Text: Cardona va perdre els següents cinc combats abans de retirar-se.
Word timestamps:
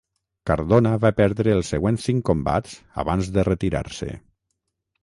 Cardona 0.49 0.93
va 1.03 1.11
perdre 1.19 1.53
els 1.57 1.69
següents 1.75 2.09
cinc 2.09 2.27
combats 2.31 2.75
abans 3.05 3.31
de 3.39 3.47
retirar-se. 3.53 4.15